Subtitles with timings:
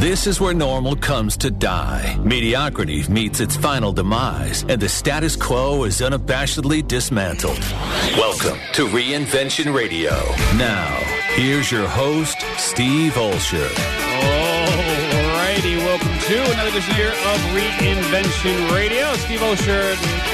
[0.00, 2.16] This is where normal comes to die.
[2.24, 7.60] Mediocrity meets its final demise, and the status quo is unabashedly dismantled.
[8.16, 10.12] Welcome to Reinvention Radio.
[10.56, 10.88] Now,
[11.34, 13.68] here's your host, Steve Olsher.
[14.80, 19.12] Alrighty, welcome to another edition here of Reinvention Radio.
[19.16, 20.29] Steve Olsher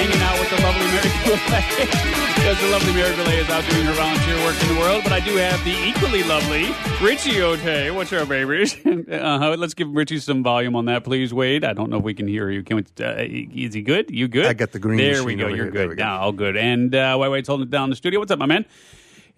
[0.00, 3.84] hanging out with the lovely Mary Goulet because the lovely Mary Goulet is out doing
[3.84, 5.02] her volunteer work in the world.
[5.04, 6.72] But I do have the equally lovely
[7.04, 7.94] Richie Ote.
[7.94, 8.74] What's up, babies?
[8.86, 11.64] uh, let's give Richie some volume on that, please, Wade.
[11.64, 12.62] I don't know if we can hear you.
[12.62, 14.10] Can we, uh, is he good?
[14.10, 14.46] You good?
[14.46, 15.48] I got the green There we go.
[15.48, 15.70] You're here.
[15.70, 15.98] Good.
[15.98, 16.02] go.
[16.02, 16.56] Now, all good.
[16.56, 18.20] And uh, Wade's holding it down in the studio.
[18.20, 18.64] What's up, my man?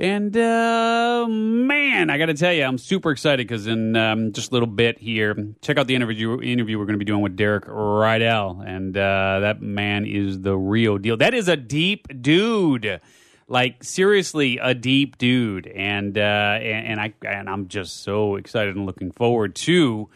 [0.03, 4.51] And uh, man, I got to tell you, I'm super excited because in um, just
[4.51, 7.37] a little bit here, check out the interview interview we're going to be doing with
[7.37, 11.17] Derek Rydall, and uh, that man is the real deal.
[11.17, 13.01] That is a deep dude,
[13.47, 18.75] like seriously, a deep dude, and uh, and, and I and I'm just so excited
[18.75, 20.11] and looking forward to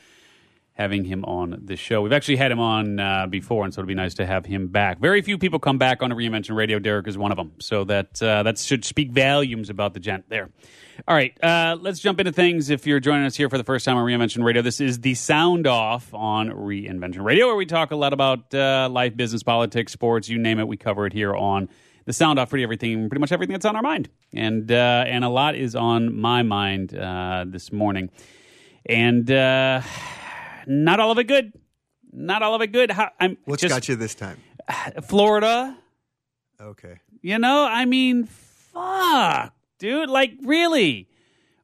[0.77, 2.03] having him on the show.
[2.03, 4.69] We've actually had him on uh, before, and so it'd be nice to have him
[4.69, 4.99] back.
[5.01, 6.79] Very few people come back on a reinvention radio.
[6.79, 10.27] Derek is one of them, so that uh, that should speak volumes about the gent
[10.29, 10.51] there.
[11.09, 12.69] All right, uh, let's jump into things.
[12.69, 15.15] If you're joining us here for the first time on Reinvention Radio, this is the
[15.15, 19.93] Sound Off on Reinvention Radio, where we talk a lot about uh, life, business, politics,
[19.93, 20.69] sports, you name it.
[20.69, 21.71] We cover it here on
[22.05, 22.51] the Sound Off.
[22.51, 25.75] Pretty everything, pretty much everything that's on our mind, and uh, and a lot is
[25.75, 28.11] on my mind uh, this morning,
[28.85, 29.31] and.
[30.67, 31.53] Not all of it good.
[32.13, 32.91] Not all of it good.
[32.91, 34.39] How, I'm What's just got you this time?
[35.03, 35.77] Florida.
[36.61, 36.99] Okay.
[37.21, 40.09] You know, I mean, fuck, dude.
[40.09, 41.09] Like, really,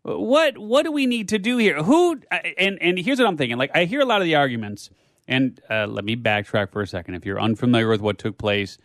[0.03, 1.83] what what do we need to do here?
[1.83, 2.21] Who
[2.59, 3.59] and and here's what I'm thinking.
[3.59, 4.91] Like, I hear a lot of the arguments,
[5.29, 7.15] and uh, let me backtrack for a second.
[7.15, 8.79] If you're unfamiliar with what took place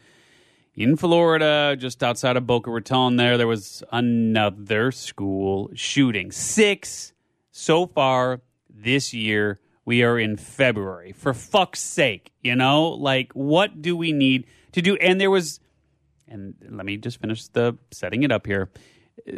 [0.75, 6.31] in Florida, just outside of Boca Raton, there there was another school shooting.
[6.31, 7.13] Six
[7.51, 9.59] so far this year.
[9.87, 11.13] We are in February.
[11.13, 14.97] For fuck's sake, you know, like what do we need to do?
[14.97, 15.61] And there was
[16.27, 18.69] and let me just finish the setting it up here.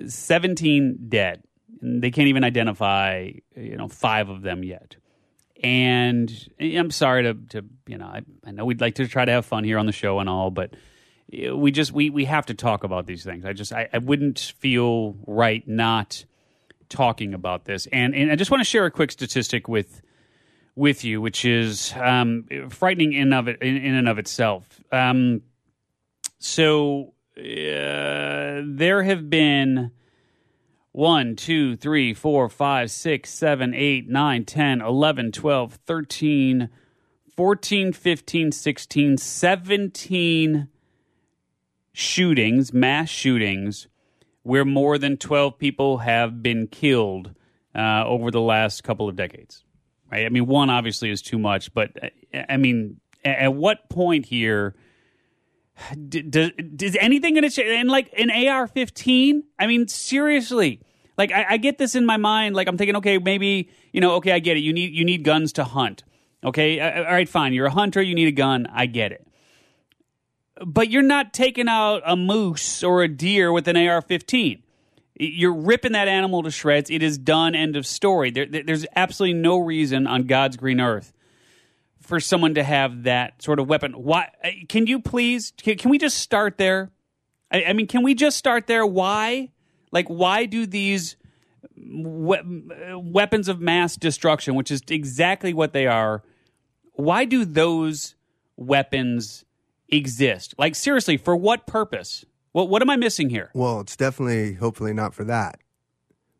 [0.07, 1.43] 17 dead.
[1.83, 4.95] They can't even identify you know five of them yet.
[5.61, 9.31] And i'm sorry to, to you know I, I know we'd like to try to
[9.31, 10.73] have fun here on the show and all but
[11.31, 13.45] uh, we just we, we have to talk about these things.
[13.45, 16.25] I just I, I wouldn't feel right not
[16.89, 17.85] talking about this.
[17.91, 20.01] And and i just want to share a quick statistic with
[20.79, 25.41] with you which is um, frightening in of it in, in and of itself um,
[26.39, 29.91] so uh, there have been
[30.91, 36.69] one, two, three, four, five, six, seven, eight, nine, 10, 11, 12, 13,
[37.35, 40.67] 14, 15, 16, 17
[41.93, 43.87] shootings, mass shootings,
[44.43, 47.33] where more than 12 people have been killed
[47.75, 49.63] uh, over the last couple of decades.
[50.11, 50.25] Right?
[50.25, 54.75] I mean, one obviously is too much, but uh, I mean, at what point here
[56.07, 57.69] Does, d- is anything going to change?
[57.69, 60.81] And like an AR-15, I mean, seriously,
[61.17, 62.55] like I, I get this in my mind.
[62.55, 64.61] Like I'm thinking, okay, maybe you know, okay, I get it.
[64.61, 66.03] You need you need guns to hunt.
[66.43, 67.53] Okay, all right, fine.
[67.53, 68.01] You're a hunter.
[68.01, 68.67] You need a gun.
[68.71, 69.27] I get it.
[70.65, 74.61] But you're not taking out a moose or a deer with an AR-15.
[75.19, 76.89] You're ripping that animal to shreds.
[76.89, 77.53] It is done.
[77.53, 78.31] End of story.
[78.31, 81.11] There, there- there's absolutely no reason on God's green earth
[82.01, 83.91] for someone to have that sort of weapon.
[83.91, 84.29] Why?
[84.69, 85.51] Can you please?
[85.61, 86.89] Can, can we just start there?
[87.51, 88.85] I, I mean, can we just start there?
[88.85, 89.51] Why?
[89.91, 91.17] Like, why do these
[91.75, 92.63] we-
[92.95, 96.23] weapons of mass destruction, which is exactly what they are,
[96.93, 98.15] why do those
[98.55, 99.43] weapons
[99.89, 100.53] exist?
[100.57, 102.25] Like, seriously, for what purpose?
[102.51, 103.51] What What am I missing here?
[103.53, 105.59] Well, it's definitely, hopefully, not for that,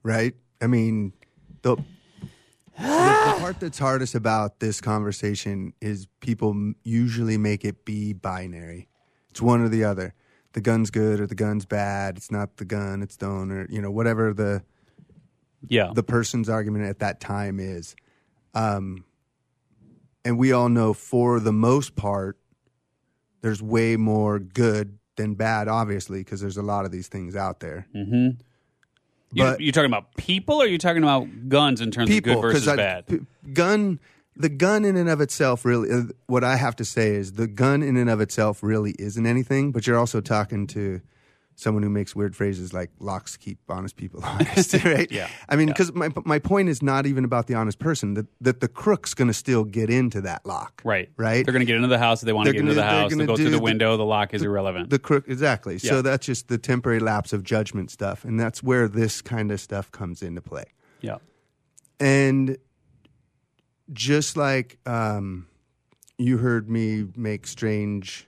[0.04, 0.34] right?
[0.62, 1.14] I mean,
[1.62, 1.84] the the,
[2.78, 8.88] the part that's hardest about this conversation is people usually make it be binary.
[9.30, 10.14] It's one or the other.
[10.54, 12.18] The gun's good or the gun's bad.
[12.18, 13.04] It's not the gun.
[13.04, 13.68] It's the owner.
[13.70, 14.64] You know, whatever the
[15.68, 17.96] Yeah, the person's argument at that time is.
[18.56, 19.04] Um,
[20.26, 22.38] and we all know for the most part,
[23.42, 27.60] there's way more good than bad, obviously, because there's a lot of these things out
[27.60, 27.86] there.
[27.94, 28.36] you,
[29.36, 32.54] but- you're talking about people, or you're talking about guns in terms People, of good
[32.54, 33.08] versus I- bad?
[33.08, 33.20] p-
[33.54, 34.00] gun,
[34.36, 37.48] the gun in and of itself, really, uh, what I have to say is the
[37.48, 39.72] gun in and of itself really isn't anything.
[39.72, 41.02] But you're also talking to
[41.60, 45.12] someone who makes weird phrases like locks keep honest people honest, right?
[45.12, 45.28] Yeah.
[45.50, 48.14] I mean, because my my point is not even about the honest person.
[48.14, 51.10] That that the crook's going to still get into that lock, Right.
[51.18, 51.46] Right.
[51.46, 52.82] They're going to get into the house if they want to They're get into the
[52.82, 53.12] they're house.
[53.12, 53.98] They gonna go through the the- window.
[53.98, 54.90] The lock is irrelevant.
[54.90, 55.74] The crook, exactly.
[55.76, 55.90] Yeah.
[55.90, 59.60] So that's just the temporary lapse of judgment stuff, and that's where this kind of
[59.60, 60.66] stuff comes into play.
[61.02, 61.18] yeah.
[62.00, 62.58] And
[63.92, 65.48] just like um,
[66.18, 68.28] you heard me make strange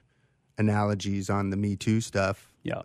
[0.58, 2.82] analogies on the Me Too stuff, Yeah.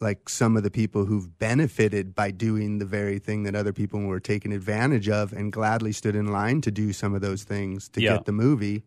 [0.00, 4.00] Like some of the people who've benefited by doing the very thing that other people
[4.00, 7.88] were taken advantage of and gladly stood in line to do some of those things
[7.90, 8.14] to Yeah.
[8.14, 8.82] get the movie.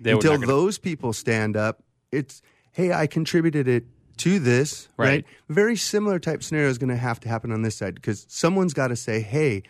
[0.00, 1.82] They Until gonna- those people stand up,
[2.12, 2.42] it's
[2.72, 3.84] hey, I contributed it
[4.18, 5.06] to this, Right.
[5.08, 5.24] right?
[5.50, 8.72] Very similar type scenario is going to have to happen on this side because someone's
[8.72, 9.62] got to say, hey,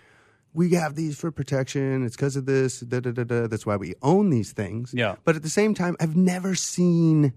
[0.55, 2.05] we have these for protection.
[2.05, 2.79] It's because of this.
[2.81, 3.47] Da, da, da, da.
[3.49, 4.93] That's why we own these things.
[4.95, 5.17] Yeah.
[5.25, 7.33] But at the same time, I've never seen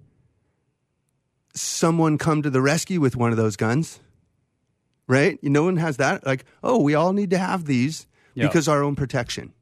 [1.56, 4.00] someone come to the rescue with one of those guns.
[5.08, 5.38] Right?
[5.44, 6.26] No one has that.
[6.26, 8.48] Like, oh, we all need to have these Yeah.
[8.48, 9.54] because our own protection.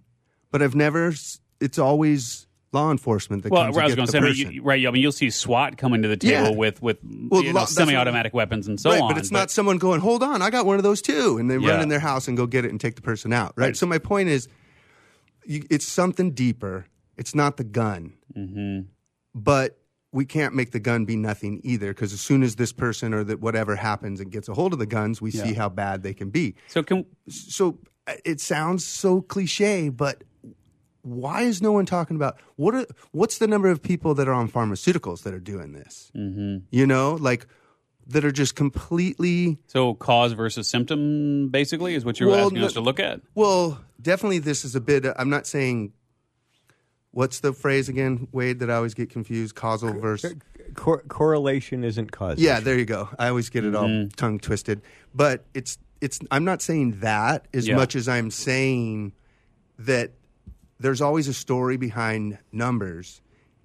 [0.52, 1.14] But I've never.
[1.60, 4.42] It's always law enforcement that Well, comes I to was get going the to say,
[4.46, 4.88] I mean, you, right?
[4.88, 6.56] I mean, you'll see SWAT coming to the table Yeah.
[6.56, 9.10] with with Well, you know, what- semi-automatic weapons and so right, on.
[9.10, 11.58] but it's not someone going, "Hold on, I got one of those too," and they
[11.58, 11.72] Yeah.
[11.72, 13.54] run in their house and go get it and take the person out.
[13.58, 13.66] Right.
[13.68, 13.78] Right.
[13.78, 14.48] So my point is,
[15.46, 16.86] you, it's something deeper.
[17.18, 18.88] It's not the gun, Mm-hmm.
[19.36, 19.78] but
[20.14, 23.24] we can't make the gun be nothing either because as soon as this person or
[23.26, 26.14] that whatever happens and gets a hold of the guns, we see how bad they
[26.14, 26.56] can be.
[26.68, 30.24] So can So uh, it sounds so cliche, but
[31.02, 34.34] why is no one talking about what are what's the number of people that are
[34.34, 36.12] on pharmaceuticals that are doing this?
[36.16, 36.60] Mm-hmm.
[36.72, 37.46] You know, like
[38.08, 42.66] that are just completely so cause versus symptom basically is what you're Well, asking no-
[42.68, 43.22] us to look at.
[43.36, 43.82] well.
[44.02, 45.06] Definitely, this is a bit.
[45.18, 45.94] I'm not saying.
[47.14, 48.60] What's the phrase again, Wade?
[48.60, 49.54] That I always get confused.
[49.56, 50.34] Causal versus.
[50.74, 52.44] Cor- correlation isn't causation.
[52.44, 53.08] Yeah, there you go.
[53.20, 54.82] I always get it all tongue twisted.
[55.14, 56.20] But it's it's.
[56.32, 57.76] I'm not saying that as Yeah.
[57.76, 59.14] much as I'm saying
[59.78, 60.14] that
[60.80, 63.22] there's always a story behind numbers.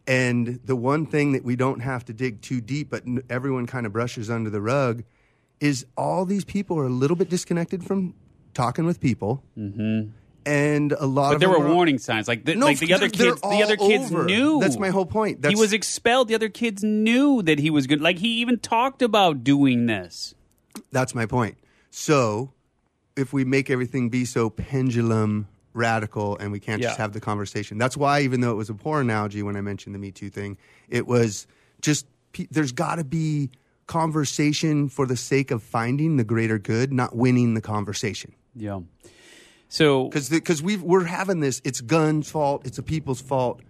[0.06, 3.86] And the one thing that we don't have to dig too deep, but everyone kind
[3.86, 5.04] of brushes under the rug,
[5.60, 8.14] is all these people are a little bit disconnected from
[8.54, 9.42] talking with people.
[9.56, 10.10] Mm-hmm.
[10.48, 13.10] And a lot But of there were warning signs, like the, No, like the other
[13.10, 13.38] kids.
[13.42, 14.24] The other kids over.
[14.24, 14.60] knew.
[14.60, 15.44] That's my whole point.
[15.46, 16.28] he was expelled.
[16.28, 18.00] The other kids knew that he was good.
[18.00, 20.34] Like he even talked about doing this.
[20.90, 21.58] That's my point.
[21.90, 22.52] So,
[23.14, 27.76] if we make everything be so pendulum radical and we can't just have the conversation,
[27.76, 30.30] that's why, even though it was a poor analogy when I mentioned the Me Too
[30.30, 30.56] thing,
[30.88, 31.46] it was
[31.82, 32.06] just
[32.50, 33.50] there's got to be
[33.86, 38.32] conversation for the sake of finding the greater good, not winning the conversation.
[38.54, 38.80] Yeah.
[39.68, 43.60] So because because we we're having this, it's guns' fault, it's the people's fault,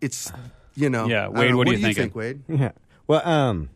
[0.00, 0.32] it's
[0.74, 1.06] you know.
[1.06, 2.42] Yeah, Wade, what, do you, do you think, Wade?
[2.48, 2.72] Yeah.
[3.06, 3.70] Well, um,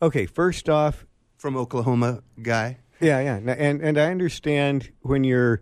[0.00, 0.26] okay.
[0.26, 1.06] First off,
[1.36, 2.78] from Oklahoma guy.
[3.00, 5.60] Yeah, yeah, and and I understand when you're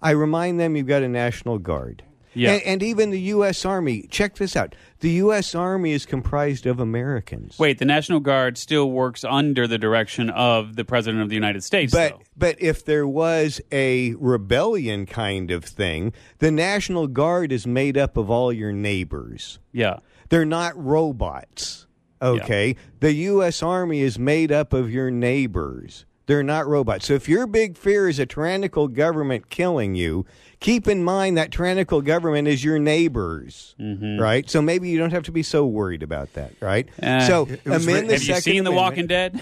[0.00, 2.02] I remind them you've got a national guard.
[2.34, 2.52] Yeah.
[2.52, 3.66] And, and even the U.S.
[3.66, 4.06] Army.
[4.10, 4.74] Check this out.
[5.00, 5.54] The U.S.
[5.54, 7.58] Army is comprised of Americans.
[7.58, 11.62] Wait, the National Guard still works under the direction of the President of the United
[11.62, 12.22] States, But though.
[12.34, 18.16] but if there was a rebellion kind of thing, the National Guard is made up
[18.16, 19.58] of all your neighbors.
[19.70, 19.98] Yeah.
[20.30, 21.86] They're not robots.
[22.22, 22.76] Okay?
[23.00, 26.04] The US Army is made up of your neighbors.
[26.26, 27.06] They're not robots.
[27.06, 30.24] So if your big fear is a tyrannical government killing you,
[30.60, 33.74] keep in mind that tyrannical government is your neighbors.
[33.78, 34.48] Right?
[34.48, 36.88] So maybe you don't have to be so worried about that, right?
[37.02, 39.40] Uh, so amend written- the Have you Second seen The Walking Dead?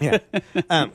[0.00, 0.18] Yeah.
[0.70, 0.92] um,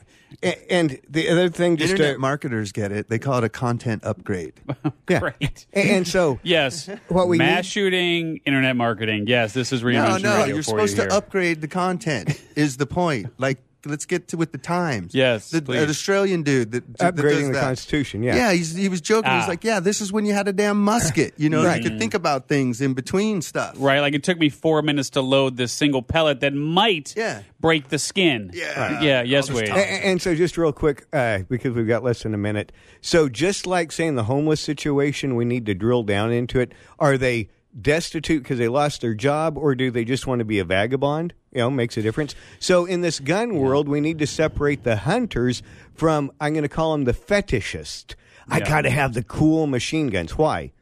[0.70, 3.08] and the other thing just Internet to, marketers get it.
[3.08, 4.54] They call it a content upgrade.
[5.08, 5.18] yeah.
[5.20, 5.66] Great.
[5.72, 6.88] And, and so Yes.
[7.08, 9.26] What we Mass need- shooting, internet marketing.
[9.26, 12.40] Yes, this is no, reinvention no, radio you're for supposed you to upgrade the content.
[12.56, 13.32] is the point?
[13.38, 15.14] Like let's get to with the times.
[15.14, 15.82] Yes, the, please.
[15.82, 17.62] an Australian dude that that does Upgrading the that.
[17.62, 18.36] Constitution, yeah.
[18.36, 19.30] Yeah, he's, he was joking.
[19.32, 19.48] He's Ah.
[19.48, 21.34] like, yeah, this is when you had a damn musket.
[21.36, 21.82] You know, Right.
[21.82, 23.74] you could think about things in between stuff.
[23.78, 27.42] Right, like it took me four minutes to load this single pellet that might Yeah.
[27.60, 28.50] break the skin.
[28.52, 28.78] Yeah.
[28.94, 29.02] Right.
[29.02, 29.66] yeah, yes, All Wade.
[29.68, 29.78] time.
[29.78, 32.72] A- And, so, just real quick, uh, because we've got less than a minute.
[33.00, 36.72] So, just like saying the homeless situation, we need to drill down into it.
[36.98, 37.48] Are they
[37.80, 41.32] destitute because they lost their job, or do they just want to be a vagabond?
[41.52, 42.34] You know, makes a difference.
[42.60, 45.62] So, in this gun world, we need to separate the hunters
[45.94, 48.14] from, I'm going to call them the fetishist.
[48.48, 48.68] I Yeah.
[48.68, 50.38] got to have the cool machine guns.
[50.38, 50.72] Why?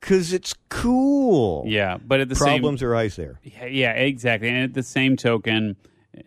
[0.00, 1.64] Because it's cool.
[1.66, 3.40] Yeah, but at the same Problems arise there.
[3.42, 4.48] Yeah, Yeah, exactly.
[4.48, 5.76] And at the same token,
[6.16, 6.20] uh,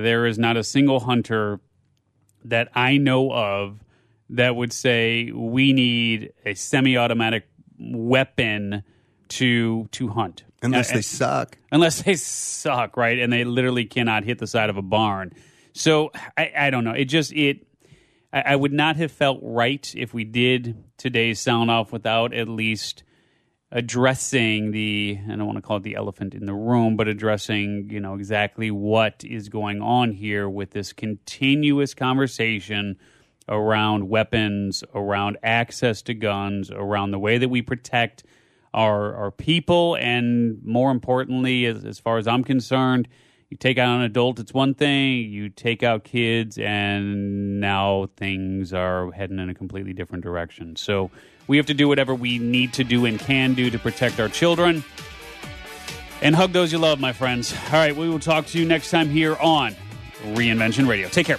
[0.00, 1.60] there is not a single hunter
[2.44, 3.78] that I know of
[4.30, 7.44] that would say we need a semi-automatic
[7.78, 8.82] weapon
[9.28, 10.44] to to hunt.
[10.64, 11.58] Unless they suck.
[11.70, 13.18] unless they suck, right?
[13.18, 15.32] And they literally cannot hit the side of a barn.
[15.72, 16.92] So I, I don't know.
[16.92, 17.66] It just it.
[18.32, 22.48] I, I would not have felt right if we did today's sound off without at
[22.48, 23.02] least
[23.70, 25.18] addressing the.
[25.24, 28.14] I don't want to call it the elephant in the room, but addressing you know
[28.14, 32.96] exactly what is going on here with this continuous conversation
[33.48, 38.24] around weapons, around access to guns, around the way that we protect
[38.74, 43.08] our our people, and more importantly, as, as far as I'm concerned,
[43.48, 45.30] you take out an adult, it's one thing.
[45.30, 50.76] You take out kids, and now things are heading in a completely different direction.
[50.76, 51.10] So
[51.46, 54.28] we have to do whatever we need to do and can do to protect our
[54.28, 54.82] children.
[56.20, 57.54] And hug those you love, my friends.
[57.66, 59.76] All right, we will talk to you next time here on
[60.32, 61.08] Reinvention Radio.
[61.08, 61.38] Take care.